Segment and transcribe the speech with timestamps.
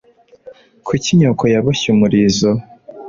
[0.85, 2.49] Kuki nyoko yaboshye umurizo?